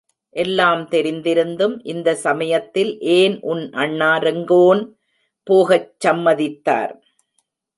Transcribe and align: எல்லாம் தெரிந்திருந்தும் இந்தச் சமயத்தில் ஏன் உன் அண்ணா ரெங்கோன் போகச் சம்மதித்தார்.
எல்லாம் 0.35 0.83
தெரிந்திருந்தும் 0.91 1.75
இந்தச் 1.83 2.17
சமயத்தில் 2.17 2.91
ஏன் 2.99 3.35
உன் 3.41 3.63
அண்ணா 3.73 4.17
ரெங்கோன் 4.17 4.81
போகச் 5.47 5.91
சம்மதித்தார். 6.07 6.93